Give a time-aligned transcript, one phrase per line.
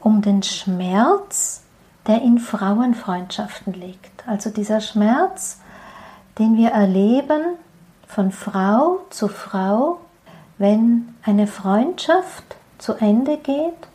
[0.00, 1.62] um den Schmerz,
[2.06, 4.26] der in Frauenfreundschaften liegt.
[4.26, 5.60] Also dieser Schmerz,
[6.38, 7.42] den wir erleben
[8.06, 10.00] von Frau zu Frau,
[10.56, 13.88] wenn eine Freundschaft zu Ende geht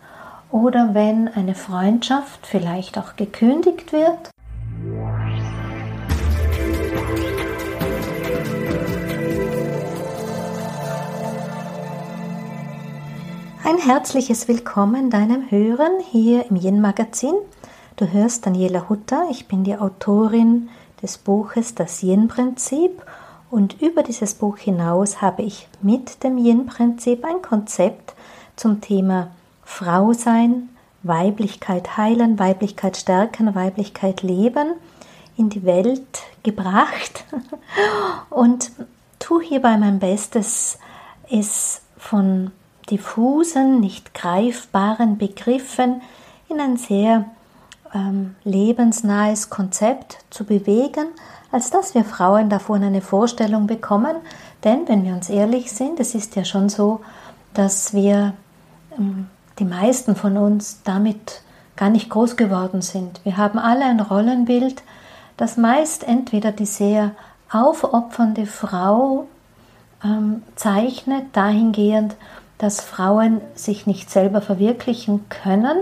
[0.52, 4.30] oder wenn eine Freundschaft vielleicht auch gekündigt wird.
[13.66, 17.36] Ein herzliches Willkommen deinem Hören hier im Yin Magazin.
[17.96, 20.68] Du hörst Daniela Hutter, ich bin die Autorin
[21.02, 23.02] des Buches Das Yin-Prinzip.
[23.50, 28.16] Und über dieses Buch hinaus habe ich mit dem Yin-Prinzip ein Konzept
[28.58, 29.32] zum Thema
[29.64, 30.68] Frau sein,
[31.04, 34.74] Weiblichkeit heilen, Weiblichkeit stärken, Weiblichkeit leben
[35.38, 37.24] in die Welt gebracht.
[38.30, 38.74] Und
[39.20, 40.80] tu hierbei mein Bestes,
[41.30, 42.52] es von
[42.90, 46.02] diffusen, nicht greifbaren Begriffen
[46.50, 47.26] in ein sehr
[47.94, 51.08] ähm, lebensnahes Konzept zu bewegen,
[51.52, 54.16] als dass wir Frauen davon eine Vorstellung bekommen.
[54.64, 57.02] Denn wenn wir uns ehrlich sind, es ist ja schon so,
[57.54, 58.34] dass wir
[58.98, 59.28] ähm,
[59.60, 61.42] die meisten von uns damit
[61.76, 63.22] gar nicht groß geworden sind.
[63.24, 64.84] Wir haben alle ein Rollenbild,
[65.38, 67.12] das meist entweder die sehr
[67.52, 69.28] aufopfernde Frau
[70.04, 72.16] ähm, zeichnet, dahingehend,
[72.64, 75.78] dass Frauen sich nicht selber verwirklichen können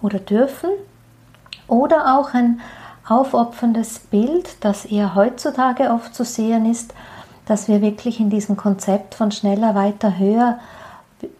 [0.00, 0.70] oder dürfen,
[1.66, 2.60] oder auch ein
[3.08, 6.94] aufopferndes Bild, das eher heutzutage oft zu sehen ist,
[7.46, 10.60] dass wir wirklich in diesem Konzept von schneller, weiter, höher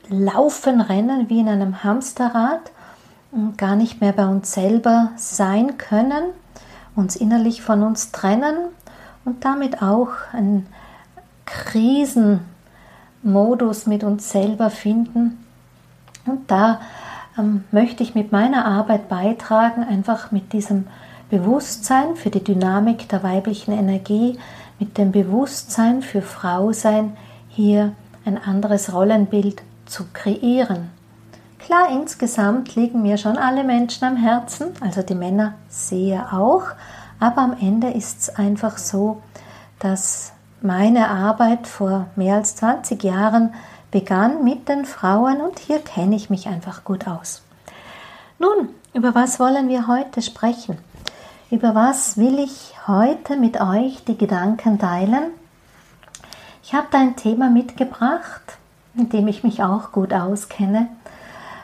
[0.08, 2.72] laufen, rennen wie in einem Hamsterrad
[3.30, 6.24] und gar nicht mehr bei uns selber sein können,
[6.96, 8.56] uns innerlich von uns trennen
[9.24, 10.66] und damit auch ein
[13.26, 15.44] Krisenmodus mit uns selber finden.
[16.26, 16.80] Und da
[17.36, 20.86] ähm, möchte ich mit meiner Arbeit beitragen, einfach mit diesem
[21.28, 24.38] Bewusstsein für die Dynamik der weiblichen Energie,
[24.78, 27.16] mit dem Bewusstsein für Frau sein,
[27.48, 27.92] hier
[28.24, 30.90] ein anderes Rollenbild zu kreieren.
[31.58, 36.62] Klar, insgesamt liegen mir schon alle Menschen am Herzen, also die Männer sehr auch,
[37.18, 39.20] aber am Ende ist es einfach so,
[39.80, 40.32] dass
[40.66, 43.54] meine Arbeit vor mehr als 20 Jahren
[43.90, 47.42] begann mit den Frauen und hier kenne ich mich einfach gut aus.
[48.38, 50.78] Nun, über was wollen wir heute sprechen?
[51.50, 55.30] Über was will ich heute mit euch die Gedanken teilen?
[56.64, 58.58] Ich habe da ein Thema mitgebracht,
[58.96, 60.88] in dem ich mich auch gut auskenne.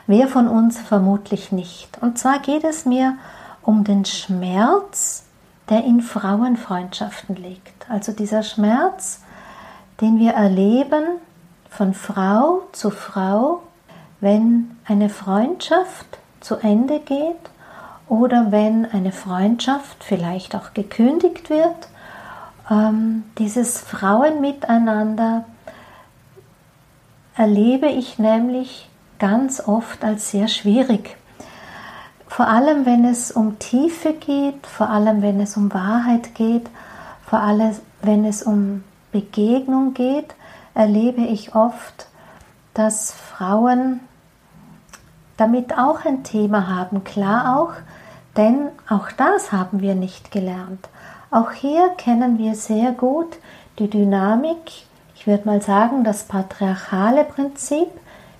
[0.07, 2.01] Wer von uns vermutlich nicht.
[2.01, 3.17] Und zwar geht es mir
[3.61, 5.23] um den Schmerz,
[5.69, 7.72] der in Frauenfreundschaften liegt.
[7.89, 9.21] Also dieser Schmerz,
[10.01, 11.03] den wir erleben
[11.69, 13.61] von Frau zu Frau,
[14.19, 16.05] wenn eine Freundschaft
[16.39, 17.35] zu Ende geht
[18.07, 21.87] oder wenn eine Freundschaft vielleicht auch gekündigt wird.
[22.69, 25.45] Ähm, dieses Frauenmiteinander
[27.35, 28.89] erlebe ich nämlich
[29.19, 31.17] ganz oft als sehr schwierig.
[32.27, 36.67] Vor allem, wenn es um Tiefe geht, vor allem, wenn es um Wahrheit geht,
[37.33, 40.35] vor allem, wenn es um Begegnung geht,
[40.75, 42.05] erlebe ich oft,
[42.75, 44.01] dass Frauen
[45.35, 47.03] damit auch ein Thema haben.
[47.03, 47.73] Klar auch,
[48.37, 50.89] denn auch das haben wir nicht gelernt.
[51.31, 53.37] Auch hier kennen wir sehr gut
[53.79, 54.85] die Dynamik
[55.23, 57.87] ich würde mal sagen, das patriarchale Prinzip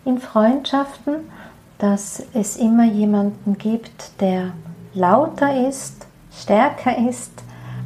[0.03, 1.31] in Freundschaften,
[1.77, 4.51] dass es immer jemanden gibt, der
[4.93, 7.31] lauter ist, stärker ist,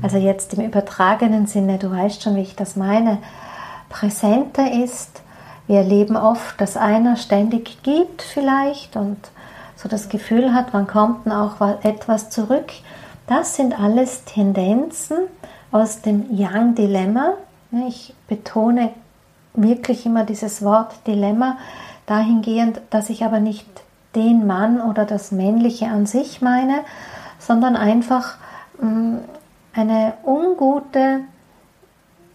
[0.02, 3.20] also jetzt im übertragenen Sinne, du weißt schon, wie ich das meine,
[3.90, 5.22] präsenter ist.
[5.68, 9.18] Wir erleben oft, dass einer ständig gibt vielleicht und
[9.76, 12.72] so das Gefühl hat, wann kommt denn auch etwas zurück.
[13.28, 15.18] Das sind alles Tendenzen
[15.72, 17.34] aus dem Young-Dilemma,
[17.88, 18.92] ich betone
[19.54, 21.58] wirklich immer dieses Wort Dilemma
[22.06, 23.68] dahingehend, dass ich aber nicht
[24.16, 26.80] den Mann oder das Männliche an sich meine,
[27.40, 28.36] sondern einfach
[28.80, 29.18] mm,
[29.78, 31.22] eine ungute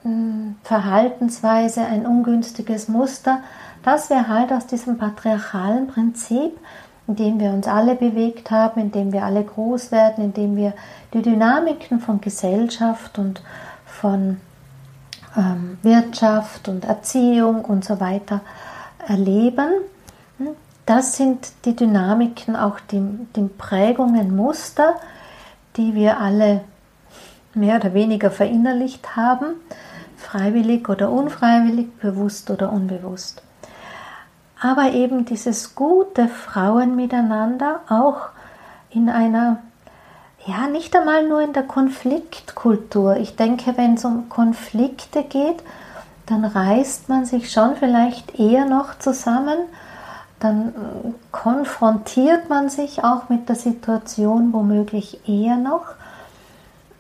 [0.05, 3.41] mm, Verhaltensweise, ein ungünstiges Muster,
[3.83, 6.57] das wir halt aus diesem patriarchalen Prinzip,
[7.09, 10.57] in dem wir uns alle bewegt haben, in dem wir alle groß werden, in dem
[10.57, 10.73] wir
[11.13, 13.43] die Dynamiken von Gesellschaft und
[13.85, 14.41] von
[15.37, 18.41] ähm, Wirtschaft und Erziehung und so weiter
[19.09, 19.69] erleben.
[20.87, 23.03] Das sind die Dynamiken, auch die,
[23.35, 24.95] die Prägungen, Muster,
[25.77, 26.63] die wir alle
[27.55, 29.55] mehr oder weniger verinnerlicht haben,
[30.17, 33.43] freiwillig oder unfreiwillig, bewusst oder unbewusst.
[34.63, 38.29] aber eben dieses gute Frauen miteinander auch
[38.91, 39.59] in einer,
[40.47, 43.17] ja, nicht einmal nur in der Konfliktkultur.
[43.17, 45.63] Ich denke, wenn es um Konflikte geht,
[46.27, 49.59] dann reißt man sich schon vielleicht eher noch zusammen,
[50.39, 50.73] dann äh,
[51.33, 55.87] konfrontiert man sich auch mit der Situation womöglich eher noch.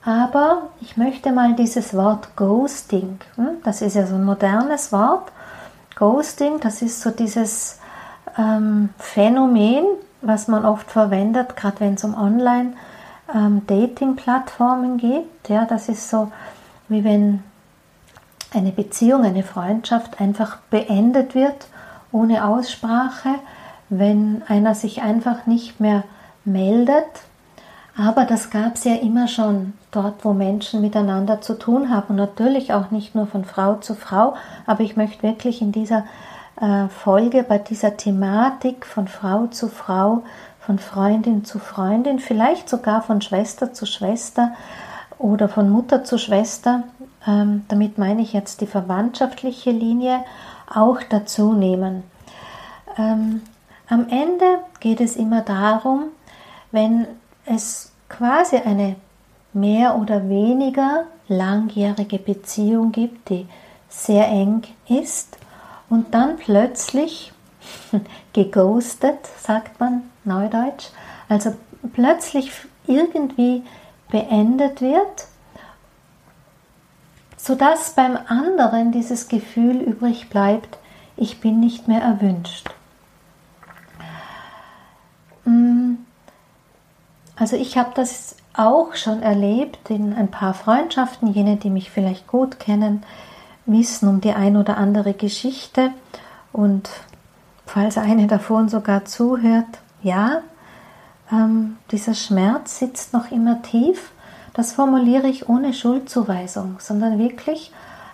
[0.04, 5.31] Aber ich möchte mal dieses Wort Ghosting, hm, das ist ja so ein modernes Wort,
[5.94, 7.78] Ghosting, das ist so dieses
[8.37, 9.84] ähm, Phänomen,
[10.20, 15.49] was man oft verwendet, gerade wenn es um Online-Dating-Plattformen ähm, geht.
[15.49, 16.32] Ja, das ist so,
[16.88, 17.44] wie wenn
[18.52, 21.69] eine Beziehung, eine Freundschaft einfach beendet wird
[22.12, 23.31] ohne Aussprache,
[23.88, 26.05] wenn einer sich einfach nicht mehr
[26.44, 27.06] meldet.
[27.96, 32.16] Aber das gab es ja immer schon dort, wo Menschen miteinander zu tun haben.
[32.16, 34.34] natürlich auch nicht nur von Frau zu Frau,
[34.66, 36.04] aber ich möchte wirklich in dieser
[36.60, 40.22] äh, Folge, bei dieser Thematik von Frau zu Frau,
[40.60, 44.52] von Freundin zu Freundin, vielleicht sogar von Schwester zu Schwester
[45.18, 46.84] oder von Mutter zu Schwester,
[47.26, 50.24] ähm, damit meine ich jetzt die verwandtschaftliche Linie,
[50.72, 52.04] auch dazu nehmen.
[52.96, 53.42] Ähm,
[53.88, 56.04] am Ende geht es immer darum,
[56.70, 57.06] wenn
[57.44, 58.96] es quasi eine
[59.52, 63.46] mehr oder weniger langjährige Beziehung gibt, die
[63.88, 65.36] sehr eng ist
[65.88, 67.32] und dann plötzlich
[68.32, 70.88] geghostet, sagt man neudeutsch,
[71.28, 71.54] also
[71.92, 72.50] plötzlich
[72.86, 73.62] irgendwie
[74.10, 75.26] beendet wird,
[77.36, 80.78] sodass beim anderen dieses Gefühl übrig bleibt,
[81.16, 82.70] ich bin nicht mehr erwünscht.
[85.44, 85.91] Mm,
[87.42, 92.28] also ich habe das auch schon erlebt in ein paar Freundschaften, jene, die mich vielleicht
[92.28, 93.02] gut kennen,
[93.66, 95.90] wissen um die ein oder andere Geschichte
[96.52, 96.88] und
[97.66, 99.66] falls eine davon sogar zuhört,
[100.04, 100.42] ja,
[101.32, 104.12] ähm, dieser Schmerz sitzt noch immer tief.
[104.54, 107.72] Das formuliere ich ohne Schuldzuweisung, sondern wirklich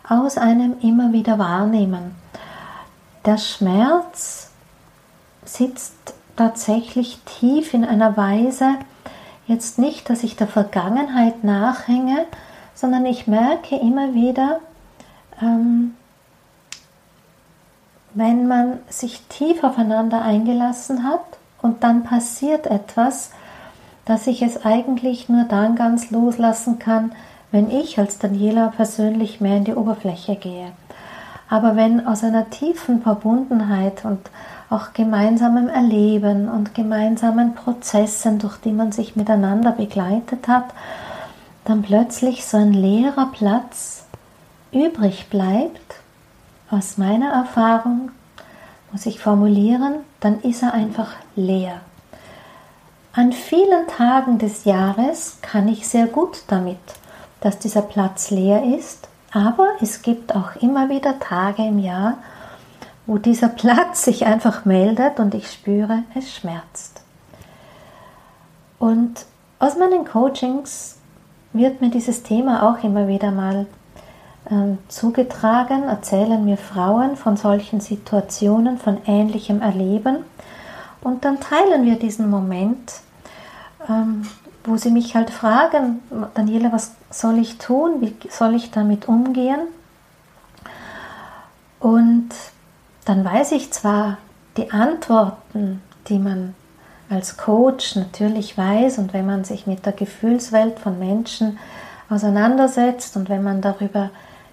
[0.08, 2.14] aus einem immer wieder wahrnehmen.
[3.26, 4.52] Der Schmerz
[5.44, 8.78] sitzt tatsächlich tief in einer Weise,
[9.48, 12.26] jetzt nicht, dass ich der Vergangenheit nachhänge,
[12.74, 14.60] sondern ich merke immer wieder,
[15.42, 15.96] ähm,
[18.14, 21.24] wenn man sich tief aufeinander eingelassen hat
[21.60, 23.30] und dann passiert etwas,
[24.04, 27.12] dass ich es eigentlich nur dann ganz loslassen kann,
[27.50, 30.72] wenn ich als Daniela persönlich mehr in die Oberfläche gehe.
[31.48, 34.20] Aber wenn aus einer tiefen Verbundenheit und
[34.70, 40.67] auch gemeinsamem Erleben und gemeinsamen Prozessen, durch die man sich miteinander begleitet hat,
[41.65, 44.05] dann plötzlich so ein leerer Platz
[44.73, 45.97] übrig bleibt,
[46.70, 48.11] aus meiner Erfahrung
[48.93, 51.81] muss ich formulieren, dann ist er einfach leer.
[53.12, 56.79] An vielen Tagen des Jahres kann ich sehr gut damit,
[57.41, 62.19] dass dieser Platz leer ist, aber es gibt auch immer wieder Tage im Jahr,
[63.08, 67.00] wo dieser Platz sich einfach meldet und ich spüre, es schmerzt.
[68.78, 69.25] Und
[69.58, 70.99] aus meinen Coachings
[71.55, 73.66] wird mir dieses Thema auch immer wieder mal
[74.50, 80.19] äh, zugetragen, erzählen mir Frauen von solchen Situationen, von ähnlichem Erleben.
[81.00, 82.93] Und dann teilen wir diesen Moment,
[83.88, 84.28] ähm,
[84.65, 86.03] wo sie mich halt fragen,
[86.34, 88.03] Daniela, was soll ich tun?
[88.03, 89.60] Wie soll ich damit umgehen?
[91.81, 92.29] Und
[93.08, 94.19] dann weiß ich zwar
[94.58, 96.55] die Antworten, die man
[97.08, 101.58] als Coach natürlich weiß und wenn man sich mit der Gefühlswelt von Menschen
[102.10, 104.10] auseinandersetzt und wenn man darüber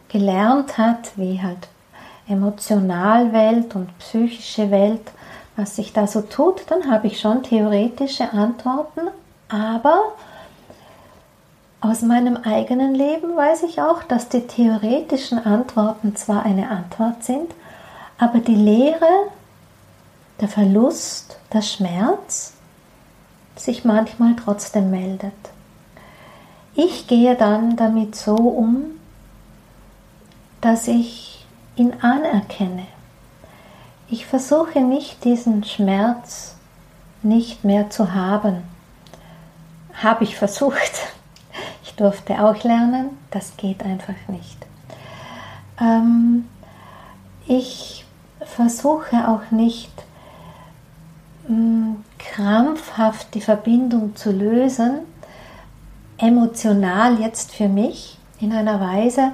[0.07, 1.67] gelernt hat, wie halt
[2.29, 5.12] Emotionalwelt und psychische Welt,
[5.57, 9.01] was sich da so tut, dann habe ich schon theoretische Antworten,
[9.50, 10.00] aber
[11.81, 17.51] aus meinem eigenen Leben weiß ich auch, dass die theoretischen Antworten zwar eine Antwort sind,
[18.17, 19.29] aber die Leere,
[20.39, 22.53] der Verlust, der Schmerz
[23.55, 25.34] sich manchmal trotzdem meldet.
[26.75, 28.84] Ich gehe dann damit so um,
[30.62, 31.45] dass ich
[31.75, 32.88] ihn anerkenne.
[34.10, 36.55] Ich versuche nicht diesen Schmerz
[37.24, 38.63] nicht mehr zu haben.
[39.93, 40.91] Habe ich versucht.
[41.84, 44.57] Ich durfte auch lernen, das geht einfach nicht.
[45.79, 46.48] Ähm,
[47.48, 48.04] ich
[48.55, 49.91] versuche auch nicht
[51.47, 55.00] mm, krampfhaft die Verbindung zu lösen,
[56.17, 59.31] emotional jetzt für mich in einer Weise,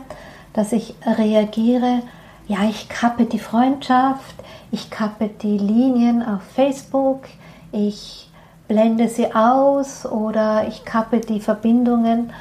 [0.54, 2.02] dass ich reagiere,
[2.48, 4.36] ja, ich kappe die Freundschaft,
[4.72, 7.24] ich kappe die Linien auf Facebook,
[7.72, 8.30] ich
[8.68, 12.32] blende sie aus oder ich kappe die Verbindungen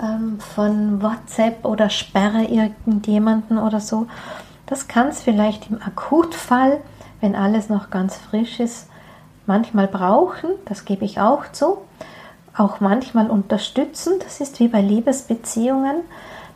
[0.00, 4.06] ähm, von WhatsApp oder sperre irgendjemanden oder so.
[4.70, 6.80] Das kann es vielleicht im Akutfall,
[7.20, 8.86] wenn alles noch ganz frisch ist,
[9.46, 11.78] manchmal brauchen, das gebe ich auch zu.
[12.56, 15.96] Auch manchmal unterstützen, das ist wie bei Liebesbeziehungen,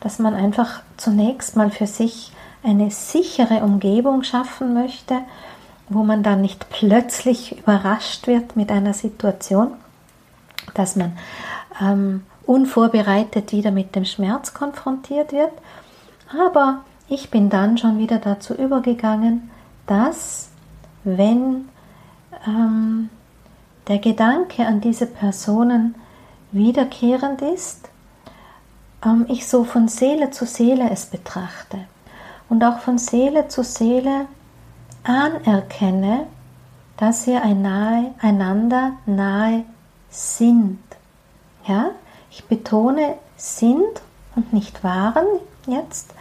[0.00, 5.18] dass man einfach zunächst mal für sich eine sichere Umgebung schaffen möchte,
[5.88, 9.72] wo man dann nicht plötzlich überrascht wird mit einer Situation,
[10.74, 11.18] dass man
[11.80, 15.52] ähm, unvorbereitet wieder mit dem Schmerz konfrontiert wird.
[16.38, 19.50] Aber ich bin dann schon wieder dazu übergegangen,
[19.86, 20.50] dass
[21.04, 21.68] wenn
[22.46, 23.10] ähm,
[23.88, 25.94] der Gedanke an diese Personen
[26.52, 27.88] wiederkehrend ist,
[29.04, 31.78] ähm, ich so von Seele zu Seele es betrachte
[32.48, 34.26] und auch von Seele zu Seele
[35.02, 36.26] anerkenne,
[36.96, 39.64] dass wir einander nahe
[40.08, 40.78] sind.
[41.66, 41.90] Ja,
[42.30, 44.00] ich betone sind
[44.36, 45.26] und nicht waren
[45.66, 46.13] jetzt,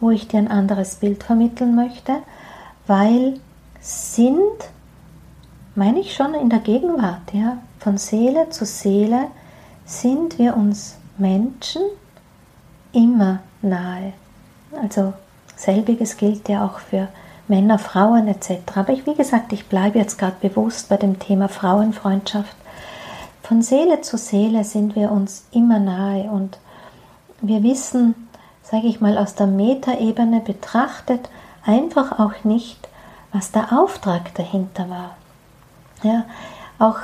[0.00, 2.16] wo ich dir ein anderes Bild vermitteln möchte,
[2.86, 3.38] weil
[3.80, 4.40] sind
[5.74, 9.28] meine ich schon in der Gegenwart, ja, von Seele zu Seele
[9.84, 11.82] sind wir uns Menschen
[12.92, 14.12] immer nahe.
[14.82, 15.14] Also
[15.56, 17.08] selbiges gilt ja auch für
[17.48, 18.58] Männer, Frauen etc.
[18.76, 22.54] Aber ich, wie gesagt, ich bleibe jetzt gerade bewusst bei dem Thema Frauenfreundschaft.
[23.42, 26.58] Von Seele zu Seele sind wir uns immer nahe und
[27.40, 28.14] wir wissen,
[28.70, 31.28] sage ich mal, aus der Metaebene betrachtet,
[31.64, 32.88] einfach auch nicht,
[33.32, 35.16] was der Auftrag dahinter war.
[36.02, 36.24] Ja,
[36.78, 36.98] auch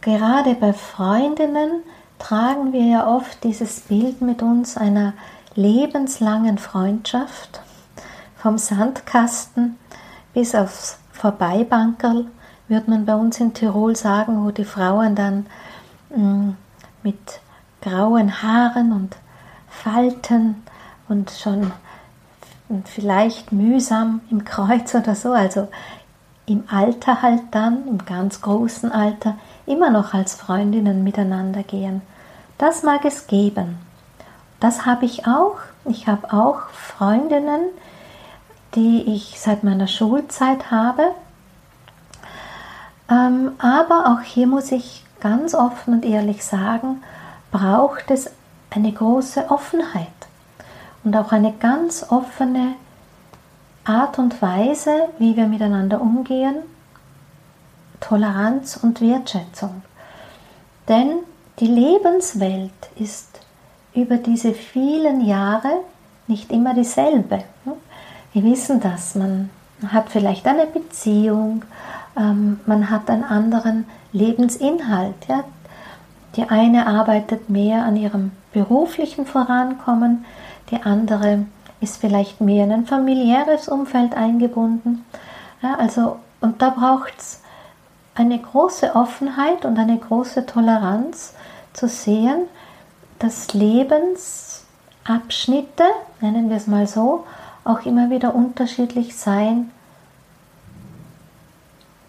[0.00, 1.82] gerade bei Freundinnen
[2.18, 5.12] tragen wir ja oft dieses Bild mit uns einer
[5.54, 7.60] lebenslangen Freundschaft
[8.36, 9.78] vom Sandkasten
[10.32, 12.26] bis aufs Vorbeibankerl,
[12.68, 15.46] würde man bei uns in Tirol sagen, wo die Frauen dann
[16.10, 16.56] mh, mm,
[17.02, 17.40] mit
[17.82, 19.16] grauen Haaren und
[19.68, 20.62] Falten
[21.08, 21.72] und schon
[22.84, 25.68] vielleicht mühsam im Kreuz oder so, also
[26.46, 29.36] im Alter halt dann, im ganz großen Alter,
[29.66, 32.02] immer noch als Freundinnen miteinander gehen.
[32.56, 33.78] Das mag es geben.
[34.60, 35.56] Das habe ich auch.
[35.84, 37.60] Ich habe auch Freundinnen,
[38.74, 41.10] die ich seit meiner Schulzeit habe.
[43.10, 47.02] Ähm, aber auch hier muss ich ganz offen und ehrlich sagen,
[47.50, 48.30] braucht es
[48.70, 50.17] eine große Offenheit
[51.08, 52.74] und auch eine ganz offene
[53.86, 56.56] Art und Weise, wie wir miteinander umgehen,
[57.98, 59.80] Toleranz und Wertschätzung.
[60.86, 61.20] Denn
[61.60, 63.40] die Lebenswelt ist
[63.94, 65.80] über diese vielen Jahre
[66.26, 67.42] nicht immer dieselbe.
[68.34, 69.14] Wir wissen das.
[69.14, 69.48] Man
[69.86, 71.64] hat vielleicht eine Beziehung,
[72.18, 75.26] ähm, man hat einen anderen Lebensinhalt.
[76.36, 80.26] Die eine arbeitet mehr an ihrem beruflichen Vorankommen,
[80.70, 81.46] die andere
[81.80, 85.04] ist vielleicht mehr in ein familiäres Umfeld eingebunden.
[85.62, 87.42] Ja, also, und da braucht es
[88.14, 91.34] eine große Offenheit und eine große Toleranz
[91.72, 92.42] zu sehen,
[93.18, 95.84] dass Lebensabschnitte,
[96.20, 97.24] nennen wir es mal so,
[97.64, 99.70] auch immer wieder unterschiedlich sein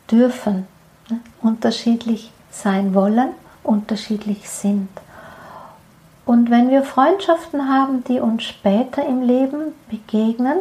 [0.09, 0.67] dürfen,
[1.09, 1.19] ne?
[1.41, 3.29] unterschiedlich sein wollen,
[3.63, 4.89] unterschiedlich sind.
[6.29, 10.59] Und wenn wir Freundschaften haben, die uns später im Leben begegnen,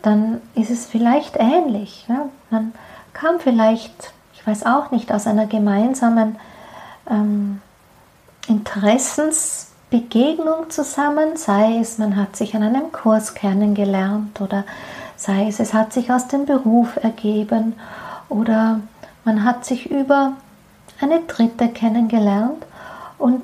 [0.00, 2.06] dann ist es vielleicht ähnlich.
[2.08, 2.30] Ja?
[2.48, 2.72] Man
[3.12, 6.36] kam vielleicht, ich weiß auch nicht, aus einer gemeinsamen
[7.10, 7.60] ähm,
[8.48, 14.64] Interessens- Begegnung zusammen, sei es, man hat sich an einem Kurs kennengelernt oder
[15.14, 17.74] sei es, es hat sich aus dem Beruf ergeben
[18.30, 18.80] oder
[19.26, 20.32] man hat sich über
[21.02, 22.64] eine Dritte kennengelernt
[23.18, 23.42] und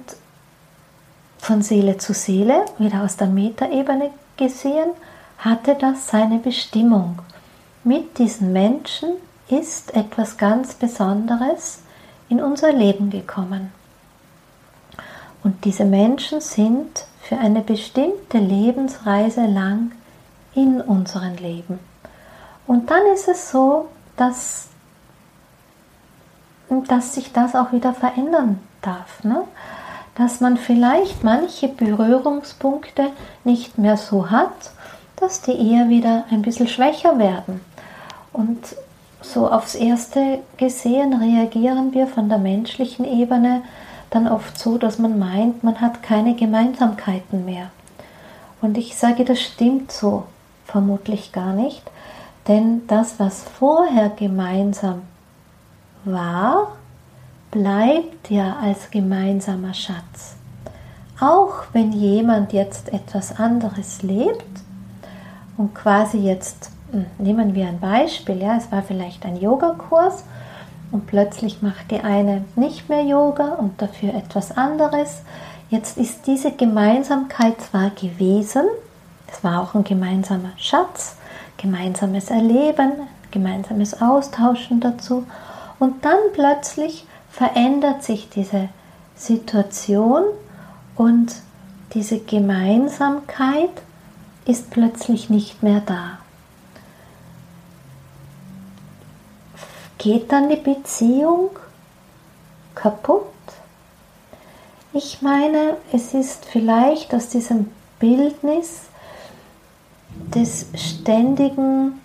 [1.41, 4.91] von Seele zu Seele, wieder aus der Metaebene gesehen,
[5.39, 7.19] hatte das seine Bestimmung.
[7.83, 9.11] Mit diesen Menschen
[9.49, 11.81] ist etwas ganz Besonderes
[12.29, 13.73] in unser Leben gekommen.
[15.43, 19.93] Und diese Menschen sind für eine bestimmte Lebensreise lang
[20.55, 21.79] in unserem Leben.
[22.67, 24.69] Und dann ist es so, dass,
[26.87, 29.25] dass sich das auch wieder verändern darf.
[29.25, 29.45] Ne?
[30.17, 33.13] Dass man vielleicht manche Berührungspunkte
[33.45, 34.73] nicht mehr so hat,
[35.17, 37.61] dass die eher wieder ein bisschen schwächer werden.
[38.33, 38.59] Und
[39.23, 43.63] so aufs Erste gesehen reagieren wir von der menschlichen Ebene
[44.11, 47.71] dann oft so, dass man meint, man hat keine Gemeinsamkeiten mehr.
[48.61, 50.25] Und ich sage, das stimmt so
[50.67, 51.83] vermutlich gar nicht,
[52.49, 55.03] denn das, was vorher gemeinsam
[56.05, 56.73] war,
[57.51, 60.37] bleibt ja als gemeinsamer Schatz.
[61.21, 64.63] Auch wenn jemand jetzt etwas anderes lebt
[65.57, 70.25] und quasi jetzt, hm, nehmen wir ein Beispiel, ja, es war vielleicht ein Yogakurs
[70.93, 75.23] und plötzlich macht die eine nicht mehr Yoga und dafür etwas anderes.
[75.69, 78.65] Jetzt ist diese Gemeinsamkeit zwar gewesen,
[79.33, 81.17] es war auch ein gemeinsamer Schatz,
[81.57, 82.93] gemeinsames Erleben,
[83.31, 85.27] gemeinsames Austauschen dazu
[85.79, 88.69] und dann plötzlich verändert sich diese
[89.17, 90.25] Situation
[90.97, 91.35] und
[91.95, 93.71] diese Gemeinsamkeit
[94.45, 96.19] ist plötzlich nicht mehr da.
[99.99, 101.51] Geht dann die Beziehung
[102.75, 103.25] kaputt?
[104.93, 108.85] Ich meine, es ist vielleicht aus diesem Bildnis
[110.35, 112.01] des ständigen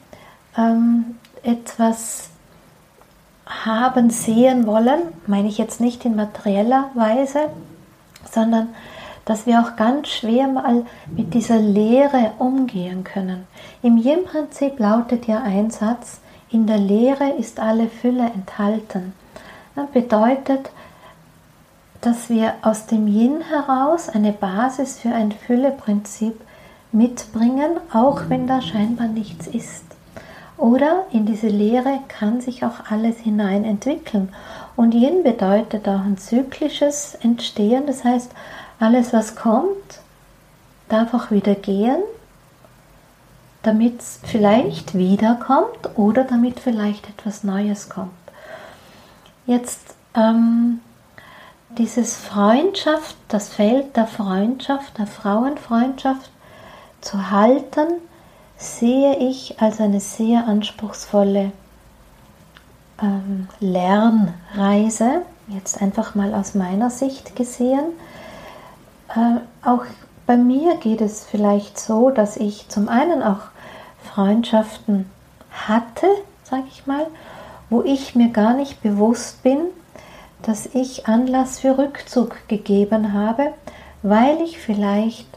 [0.57, 2.29] ähm, etwas
[3.45, 7.49] haben, sehen wollen, meine ich jetzt nicht in materieller Weise,
[8.29, 8.69] sondern
[9.25, 10.85] dass wir auch ganz schwer mal
[11.15, 13.47] mit dieser Leere umgehen können.
[13.81, 16.19] Im Yin-Prinzip lautet ja ein Satz,
[16.51, 19.13] in der Leere ist alle Fülle enthalten.
[19.75, 20.69] Das bedeutet,
[22.01, 26.39] dass wir aus dem Yin heraus eine Basis für ein Fülle-Prinzip
[26.91, 29.83] mitbringen, auch wenn da scheinbar nichts ist.
[30.57, 34.33] Oder in diese Lehre kann sich auch alles hinein entwickeln.
[34.75, 38.31] Und Yin bedeutet auch ein zyklisches Entstehen, das heißt,
[38.79, 39.99] alles was kommt,
[40.89, 41.97] darf auch wieder gehen,
[43.63, 48.11] damit es vielleicht wiederkommt oder damit vielleicht etwas Neues kommt.
[49.47, 50.79] Jetzt ähm,
[51.77, 56.29] dieses Freundschaft, das Feld der Freundschaft, der Frauenfreundschaft
[57.01, 57.87] zu halten,
[58.57, 61.51] sehe ich als eine sehr anspruchsvolle
[63.01, 67.85] ähm, Lernreise, jetzt einfach mal aus meiner Sicht gesehen.
[69.09, 69.85] Äh, auch
[70.25, 73.41] bei mir geht es vielleicht so, dass ich zum einen auch
[74.03, 75.09] Freundschaften
[75.51, 76.07] hatte,
[76.43, 77.07] sage ich mal,
[77.69, 79.59] wo ich mir gar nicht bewusst bin,
[80.41, 83.53] dass ich Anlass für Rückzug gegeben habe,
[84.03, 85.27] weil ich vielleicht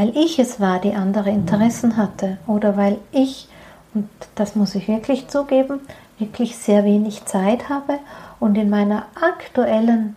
[0.00, 3.48] weil ich es war, die andere Interessen hatte oder weil ich,
[3.92, 5.80] und das muss ich wirklich zugeben,
[6.18, 7.98] wirklich sehr wenig Zeit habe
[8.38, 10.16] und in meiner aktuellen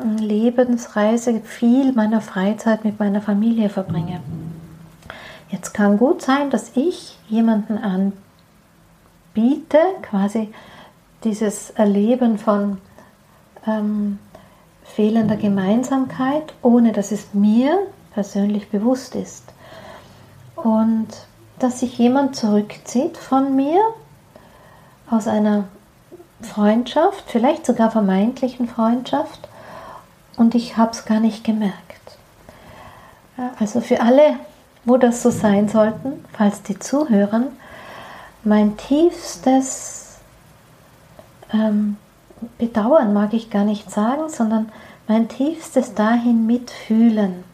[0.00, 4.20] hm, Lebensreise viel meiner Freizeit mit meiner Familie verbringe.
[5.50, 7.76] Jetzt kann gut sein, dass ich jemanden
[9.34, 10.48] anbiete, quasi
[11.24, 12.78] dieses Erleben von
[13.66, 14.20] ähm,
[14.84, 17.78] fehlender Gemeinsamkeit, ohne dass es mir
[18.18, 19.44] persönlich bewusst ist.
[20.56, 21.06] Und
[21.60, 23.80] dass sich jemand zurückzieht von mir
[25.08, 25.68] aus einer
[26.42, 29.48] Freundschaft, vielleicht sogar vermeintlichen Freundschaft,
[30.36, 31.76] und ich habe es gar nicht gemerkt.
[33.60, 34.34] Also für alle,
[34.84, 37.46] wo das so sein sollten, falls die zuhören,
[38.42, 40.16] mein tiefstes
[41.52, 41.96] ähm,
[42.58, 44.72] Bedauern mag ich gar nicht sagen, sondern
[45.06, 47.44] mein tiefstes dahin mitfühlen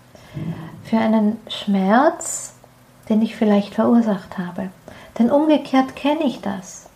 [0.84, 2.54] für einen Schmerz,
[3.08, 4.70] den ich vielleicht verursacht habe.
[5.18, 6.86] Denn umgekehrt kenne ich das.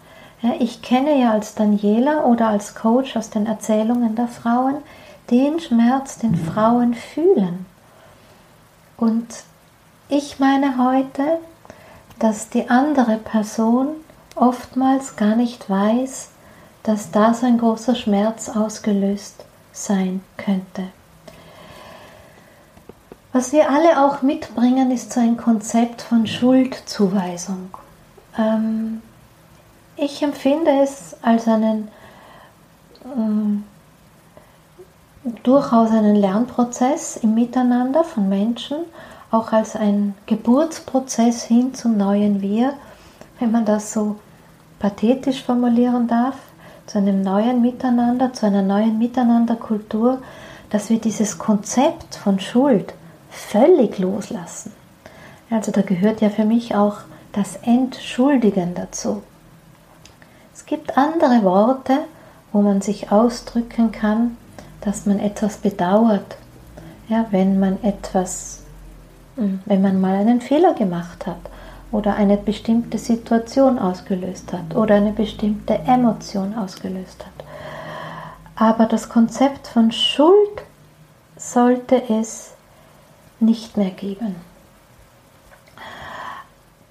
[0.40, 4.76] Ja, ich kenne ja als Daniela oder als Coach aus den Erzählungen der Frauen
[5.30, 7.66] den Schmerz, den Frauen fühlen.
[8.96, 9.26] Und
[10.08, 11.38] ich meine heute,
[12.18, 13.88] dass die andere Person
[14.34, 16.30] oftmals gar nicht weiß,
[16.82, 20.84] dass da so ein großer Schmerz ausgelöst sein könnte.
[23.32, 27.70] Was wir alle auch mitbringen, ist so ein Konzept von Schuldzuweisung.
[28.38, 29.02] Ähm,
[29.96, 31.88] ich empfinde es als einen
[33.04, 33.64] ähm,
[35.42, 38.78] durchaus einen Lernprozess im Miteinander von Menschen,
[39.30, 42.72] auch als ein Geburtsprozess hin zum neuen Wir,
[43.38, 44.16] wenn man das so
[44.78, 46.36] pathetisch formulieren darf,
[46.86, 50.22] zu einem neuen Miteinander, zu einer neuen Miteinanderkultur,
[50.70, 52.94] dass wir dieses Konzept von Schuld
[53.38, 54.72] völlig loslassen.
[55.50, 56.98] Also da gehört ja für mich auch
[57.32, 59.22] das Entschuldigen dazu.
[60.54, 61.98] Es gibt andere Worte,
[62.52, 64.36] wo man sich ausdrücken kann,
[64.80, 66.36] dass man etwas bedauert.
[67.08, 68.62] Ja, wenn man etwas,
[69.36, 71.38] hm, wenn man mal einen Fehler gemacht hat
[71.90, 77.46] oder eine bestimmte Situation ausgelöst hat oder eine bestimmte Emotion ausgelöst hat.
[78.56, 80.62] Aber das Konzept von Schuld
[81.36, 82.52] sollte es
[83.40, 84.36] nicht mehr geben.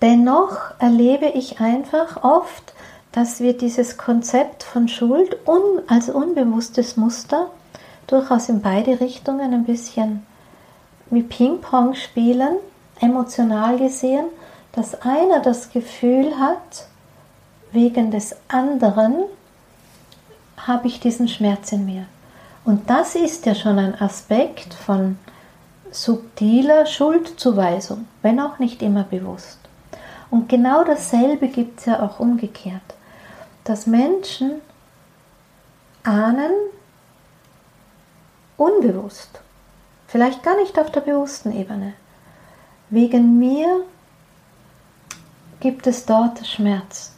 [0.02, 2.74] dennoch erlebe ich einfach oft,
[3.12, 7.50] dass wir dieses Konzept von Schuld un, als unbewusstes Muster
[8.06, 10.26] durchaus in beide Richtungen ein bisschen
[11.10, 12.58] wie Ping-Pong spielen,
[13.00, 14.26] emotional gesehen,
[14.74, 16.88] dass einer das Gefühl hat,
[17.72, 19.24] wegen des anderen
[20.58, 22.06] habe ich diesen Schmerz in mir.
[22.66, 25.18] Und das ist ja schon ein Aspekt von
[25.92, 29.60] subtiler Schuldzuweisung, wenn auch nicht immer bewusst.
[30.30, 32.82] Und genau dasselbe gibt es ja auch umgekehrt,
[33.64, 34.62] dass Menschen
[36.04, 36.52] ahnen,
[38.58, 39.42] unbewusst,
[40.08, 41.94] vielleicht gar nicht auf der bewussten Ebene,
[42.90, 43.84] wegen mir
[45.60, 47.14] gibt es dort Schmerz.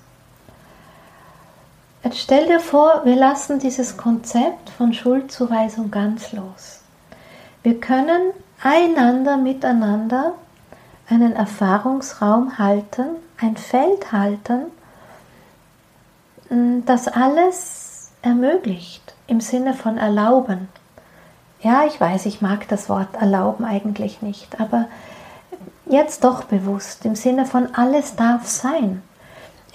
[2.04, 6.82] Jetzt stell dir vor, wir lassen dieses Konzept von Schuldzuweisung ganz los.
[7.62, 10.34] Wir können einander miteinander
[11.10, 13.08] einen Erfahrungsraum halten,
[13.40, 14.66] ein Feld halten,
[16.86, 20.68] das alles ermöglicht im Sinne von erlauben.
[21.62, 24.86] Ja, ich weiß, ich mag das Wort erlauben eigentlich nicht, aber
[25.86, 29.02] jetzt doch bewusst im Sinne von alles darf sein.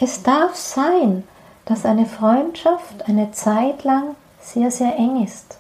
[0.00, 1.24] Es darf sein,
[1.66, 5.58] dass eine Freundschaft eine Zeit lang sehr, sehr eng ist,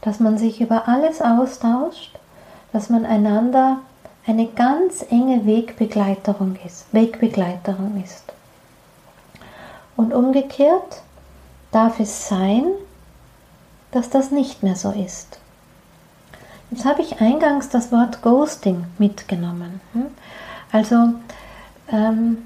[0.00, 2.18] dass man sich über alles austauscht,
[2.72, 3.78] dass man einander
[4.26, 8.32] eine ganz enge Wegbegleiterin ist, Wegbegleiterin ist.
[9.96, 11.02] Und umgekehrt
[11.70, 12.64] darf es sein,
[13.90, 15.38] dass das nicht mehr so ist.
[16.70, 19.80] Jetzt habe ich eingangs das Wort Ghosting mitgenommen.
[19.92, 20.06] Hm?
[20.70, 21.14] Also
[21.88, 22.38] ähm,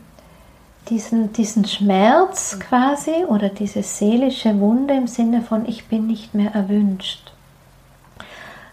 [0.89, 6.53] diesen, diesen Schmerz quasi oder diese seelische Wunde im Sinne von ich bin nicht mehr
[6.55, 7.33] erwünscht.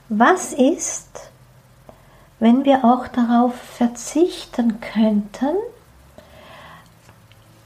[0.09, 1.29] Was ist,
[2.43, 5.55] wenn wir auch darauf verzichten könnten,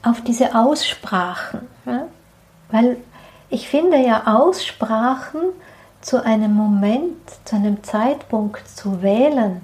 [0.04, 1.62] auf diese Aussprachen.
[2.70, 2.98] Weil
[3.50, 5.40] ich finde ja Aussprachen
[6.00, 9.62] zu einem Moment, zu einem Zeitpunkt zu wählen,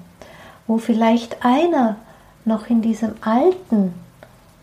[0.67, 1.95] wo vielleicht einer
[2.43, 3.93] noch in diesem alten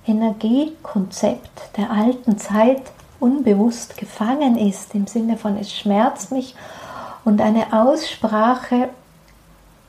[0.07, 2.83] Energiekonzept der alten Zeit
[3.21, 6.55] unbewusst gefangen ist, im Sinne von es schmerzt mich
[7.25, 8.91] und eine Aussprache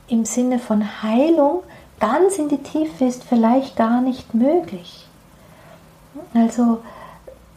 [0.08, 1.62] im Sinne von Heilung
[2.00, 5.06] ganz in die Tiefe ist vielleicht gar nicht möglich.
[6.34, 6.80] Also,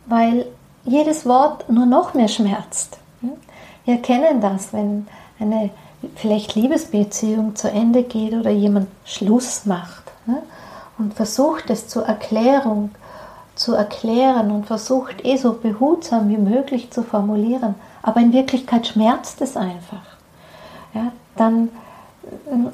[0.06, 0.46] weil
[0.86, 2.98] jedes Wort nur noch mehr schmerzt.
[3.86, 5.08] Wir kennen das, wenn
[5.40, 5.70] eine
[6.16, 10.42] vielleicht Liebesbeziehung zu Ende geht oder jemand Schluss macht ne?
[10.98, 12.92] und versucht es zur Erklärung
[13.56, 19.42] zu erklären und versucht eh so behutsam wie möglich zu formulieren, aber in Wirklichkeit schmerzt
[19.42, 20.06] es einfach.
[20.94, 21.70] Ja, dann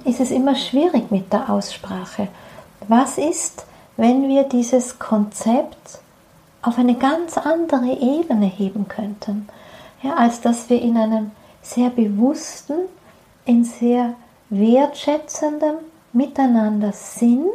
[0.06, 2.28] ist es immer schwierig mit der Aussprache.
[2.88, 3.66] Was ist,
[3.98, 6.00] wenn wir dieses Konzept
[6.62, 9.48] auf eine ganz andere Ebene heben könnten,
[10.02, 12.74] ja, als dass wir in einem sehr bewussten,
[13.46, 14.14] in sehr
[14.50, 15.76] wertschätzendem
[16.14, 17.50] Miteinander sind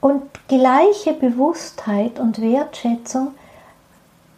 [0.00, 3.32] und gleiche Bewusstheit und Wertschätzung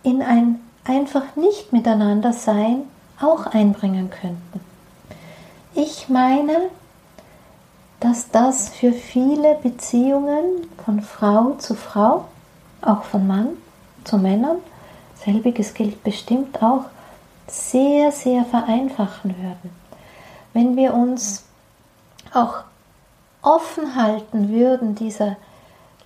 [0.02, 2.82] in ein einfach nicht miteinander sein
[3.20, 4.60] auch einbringen könnten.
[5.78, 6.70] Ich meine,
[8.00, 12.24] dass das für viele Beziehungen von Frau zu Frau,
[12.80, 13.48] auch von Mann
[14.02, 14.56] zu Männern,
[15.16, 16.86] selbiges gilt bestimmt auch,
[17.46, 19.70] sehr, sehr vereinfachen würden.
[20.54, 21.44] Wenn wir uns
[22.32, 22.60] auch
[23.42, 25.36] offen halten würden dieser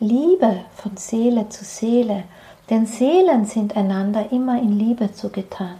[0.01, 2.25] Liebe von Seele zu Seele,
[2.71, 5.77] denn Seelen sind einander immer in Liebe zugetan.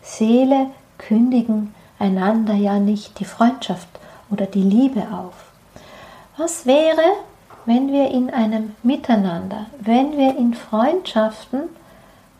[0.00, 3.88] Seele kündigen einander ja nicht die Freundschaft
[4.30, 5.34] oder die Liebe auf.
[6.36, 7.02] Was wäre,
[7.66, 11.62] wenn wir in einem Miteinander, wenn wir in Freundschaften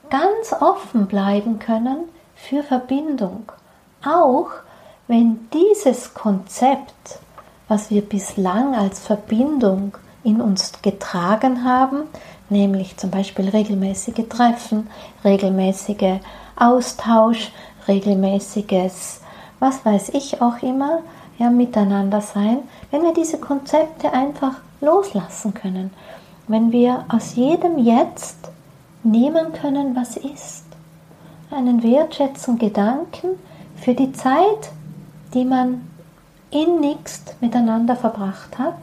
[0.09, 3.53] ganz offen bleiben können für Verbindung,
[4.05, 4.49] auch
[5.07, 7.19] wenn dieses Konzept,
[7.69, 12.03] was wir bislang als Verbindung in uns getragen haben,
[12.49, 14.89] nämlich zum Beispiel regelmäßige Treffen,
[15.25, 16.21] regelmäßige
[16.57, 17.53] Austausch,
[17.87, 19.20] regelmäßiges
[19.61, 21.01] was weiß ich auch immer,
[21.39, 22.59] ja, miteinander sein,
[22.91, 25.91] wenn wir diese Konzepte einfach loslassen können,
[26.49, 28.51] wenn wir aus jedem Jetzt
[29.03, 30.65] nehmen können, was ist,
[31.51, 33.29] einen wertschätzenden Gedanken
[33.77, 34.71] für die Zeit,
[35.33, 35.83] die man
[36.51, 38.77] innigst miteinander verbracht hat,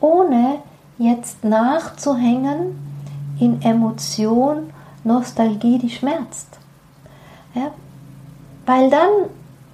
[0.00, 0.58] ohne
[0.98, 2.78] jetzt nachzuhängen
[3.38, 4.70] in Emotion,
[5.04, 6.58] Nostalgie, die schmerzt.
[7.54, 7.70] Ja,
[8.66, 9.08] weil dann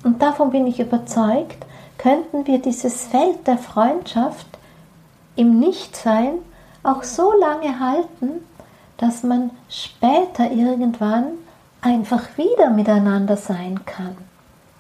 [0.05, 1.65] und davon bin ich überzeugt,
[1.99, 4.47] könnten wir dieses Feld der Freundschaft
[5.37, 6.35] im Nichtsein
[6.83, 8.45] auch so lange halten,
[8.97, 11.27] dass man später irgendwann
[11.81, 14.17] einfach wieder miteinander sein kann,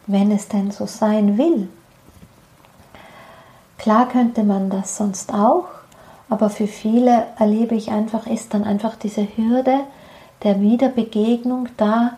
[0.07, 1.69] wenn es denn so sein will.
[3.79, 5.67] Klar könnte man das sonst auch,
[6.29, 9.81] aber für viele erlebe ich einfach, ist dann einfach diese Hürde
[10.45, 12.13] der Wiederbegegnung da,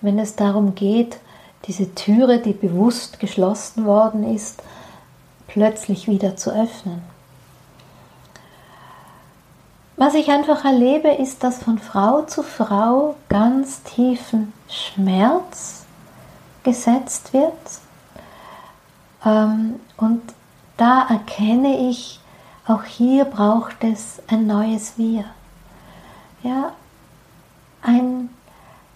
[0.00, 1.18] wenn es darum geht,
[1.70, 4.60] diese Türe, die bewusst geschlossen worden ist,
[5.46, 7.00] plötzlich wieder zu öffnen.
[9.96, 15.84] Was ich einfach erlebe, ist, dass von Frau zu Frau ganz tiefen Schmerz
[16.64, 17.52] gesetzt wird.
[19.24, 20.22] Ähm, und
[20.76, 22.18] da erkenne ich,
[22.66, 25.24] auch hier braucht es ein neues Wir.
[26.42, 26.72] Ja,
[27.80, 28.28] ein,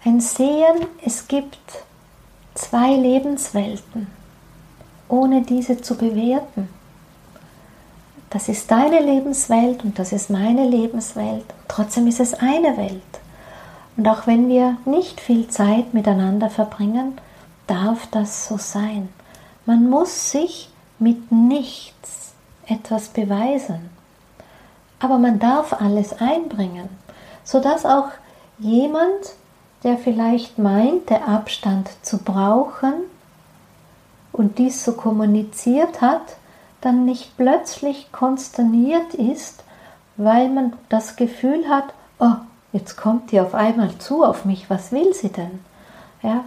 [0.03, 1.85] ein Sehen, es gibt
[2.55, 4.07] zwei Lebenswelten,
[5.07, 6.69] ohne diese zu bewerten.
[8.29, 11.45] Das ist deine Lebenswelt und das ist meine Lebenswelt.
[11.67, 13.01] Trotzdem ist es eine Welt.
[13.97, 17.17] Und auch wenn wir nicht viel Zeit miteinander verbringen,
[17.67, 19.09] darf das so sein.
[19.65, 22.33] Man muss sich mit nichts
[22.67, 23.89] etwas beweisen.
[24.99, 26.89] Aber man darf alles einbringen,
[27.43, 28.09] sodass auch
[28.59, 29.35] jemand,
[29.85, 32.93] der vielleicht meint, der Abstand zu brauchen
[34.31, 36.37] und dies so kommuniziert hat,
[36.81, 39.63] dann nicht plötzlich konsterniert ist,
[40.17, 41.85] weil man das Gefühl hat,
[42.17, 42.33] oh,
[42.73, 45.59] jetzt kommt die auf einmal zu auf mich, was will sie denn?
[46.23, 46.45] Ja,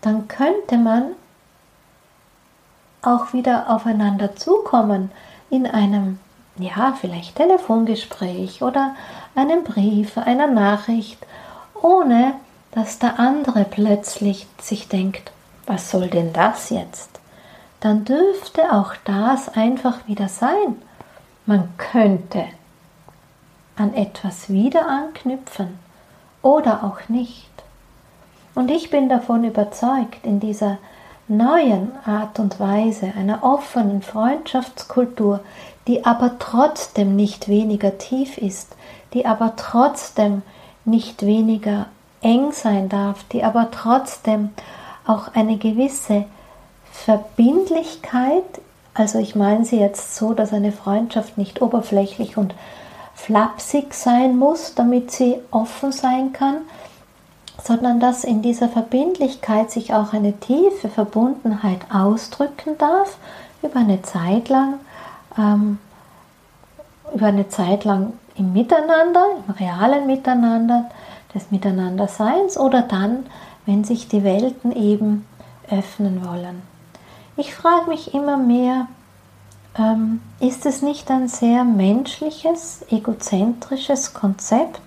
[0.00, 1.12] dann könnte man
[3.00, 5.12] auch wieder aufeinander zukommen
[5.50, 6.18] in einem,
[6.56, 8.96] ja, vielleicht Telefongespräch oder
[9.36, 11.24] einem Brief, einer Nachricht,
[11.80, 12.34] ohne
[12.72, 15.32] dass der andere plötzlich sich denkt,
[15.66, 17.12] was soll denn das jetzt?
[17.82, 20.80] dann dürfte auch das einfach wieder sein.
[21.46, 22.44] Man könnte
[23.76, 25.80] an etwas wieder anknüpfen
[26.42, 27.50] oder auch nicht.
[28.54, 30.78] Und ich bin davon überzeugt, in dieser
[31.26, 35.40] neuen Art und Weise einer offenen Freundschaftskultur,
[35.88, 38.76] die aber trotzdem nicht weniger tief ist,
[39.12, 40.42] die aber trotzdem
[40.84, 41.86] nicht weniger
[42.22, 44.50] eng sein darf, die aber trotzdem
[45.06, 46.24] auch eine gewisse
[46.92, 48.44] Verbindlichkeit,
[48.94, 52.54] also ich meine sie jetzt so, dass eine Freundschaft nicht oberflächlich und
[53.14, 56.58] flapsig sein muss, damit sie offen sein kann,
[57.62, 63.16] sondern dass in dieser Verbindlichkeit sich auch eine tiefe Verbundenheit ausdrücken darf
[63.62, 64.74] über eine Zeit lang,
[65.38, 65.78] ähm,
[67.14, 70.90] über eine Zeit lang im Miteinander, im realen Miteinander,
[71.34, 73.26] des Miteinanderseins oder dann,
[73.66, 75.26] wenn sich die Welten eben
[75.70, 76.62] öffnen wollen.
[77.36, 78.88] Ich frage mich immer mehr,
[79.78, 84.80] ähm, ist es nicht ein sehr menschliches, egozentrisches Konzept,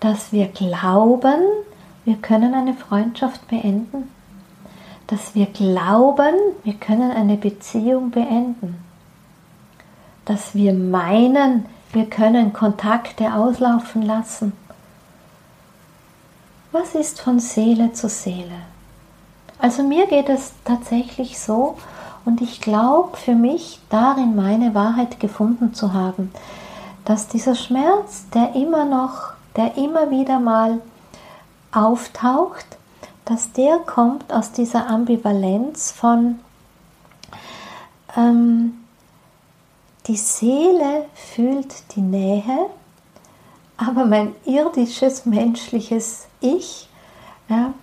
[0.00, 1.40] dass wir glauben,
[2.04, 4.10] wir können eine Freundschaft beenden?
[5.06, 6.34] Dass wir glauben,
[6.64, 8.76] wir können eine Beziehung beenden?
[10.24, 14.52] Dass wir meinen, wir können Kontakte auslaufen lassen?
[16.78, 18.60] Was ist von Seele zu Seele?
[19.58, 21.78] Also mir geht es tatsächlich so
[22.26, 26.32] und ich glaube für mich darin meine Wahrheit gefunden zu haben,
[27.06, 30.82] dass dieser Schmerz, der immer noch, der immer wieder mal
[31.72, 32.66] auftaucht,
[33.24, 36.40] dass der kommt aus dieser Ambivalenz von
[38.18, 38.84] ähm,
[40.08, 42.68] die Seele fühlt die Nähe,
[43.76, 46.88] aber mein irdisches menschliches Ich
[47.48, 47.74] ja,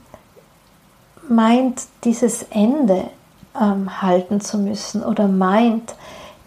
[1.30, 3.10] meint, dieses Ende
[3.60, 5.96] ähm, halten zu müssen oder meint,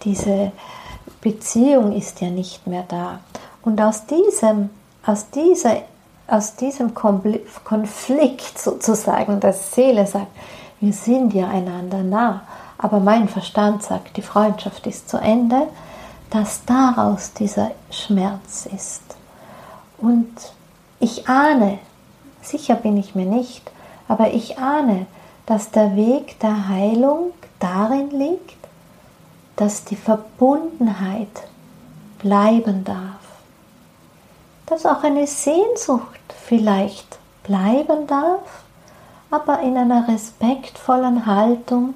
[0.03, 0.53] diese
[1.21, 3.21] Beziehung ist ja nicht mehr da.
[3.63, 4.71] Und aus diesem,
[5.05, 5.83] aus dieser,
[6.29, 10.29] aus diesem Konflikt sozusagen, dass Seele sagt,
[10.81, 12.43] wir sind ja einander nah,
[12.79, 15.69] aber mein Verstand sagt, die Freundschaft ist zu Ende,
[16.31, 19.03] dass daraus dieser Schmerz ist.
[19.99, 20.35] Und
[21.01, 21.79] ich ahne,
[22.43, 23.71] sicher bin ich mir nicht,
[24.09, 25.07] aber ich ahne,
[25.47, 28.57] dass der Weg der Heilung darin liegt,
[29.57, 31.49] dass die Verbundenheit
[32.19, 33.21] bleiben darf.
[34.67, 38.65] Dass auch eine Sehnsucht vielleicht bleiben darf,
[39.31, 41.95] aber in einer respektvollen Haltung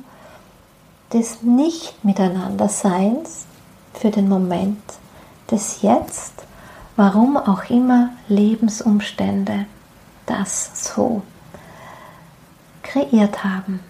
[1.13, 3.47] des Nicht-Miteinanderseins
[3.95, 4.83] für den Moment
[5.51, 6.35] des Jetzt,
[7.01, 9.65] warum auch immer Lebensumstände
[10.27, 11.23] das so
[12.83, 13.81] kreiert haben.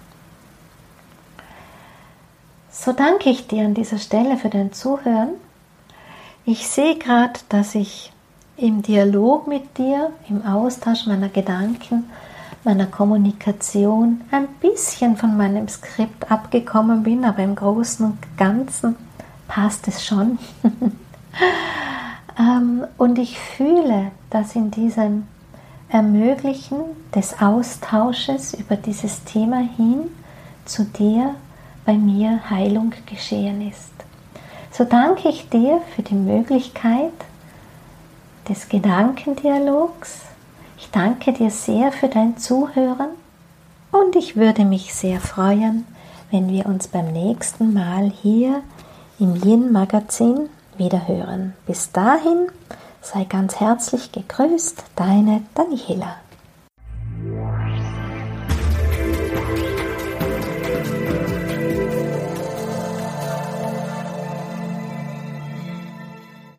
[2.70, 5.30] So danke ich dir an dieser Stelle für dein Zuhören.
[6.44, 8.12] Ich sehe gerade, dass ich
[8.56, 12.08] im Dialog mit dir, im Austausch meiner Gedanken,
[12.62, 18.94] meiner Kommunikation ein bisschen von meinem Skript abgekommen bin, aber im Großen und Ganzen
[19.48, 20.38] passt es schon.
[22.40, 25.26] Ähm, und ich fühle, dass in diesem
[25.88, 26.78] Ermöglichen
[27.14, 30.10] des Austausches über dieses Thema hin
[30.64, 31.34] zu dir
[31.84, 33.92] bei mir Heilung geschehen ist.
[34.70, 37.12] So danke ich dir für die Möglichkeit
[38.48, 40.20] des Gedankendialogs.
[40.78, 43.10] Ich danke dir sehr für dein Zuhören
[43.90, 45.84] und ich würde mich sehr freuen,
[46.30, 48.62] wenn wir uns beim nächsten Mal hier
[49.18, 50.48] im Yin Magazin
[50.80, 51.54] wieder hören.
[51.66, 52.48] Bis dahin
[53.00, 56.16] sei ganz herzlich gegrüßt, deine Daniela.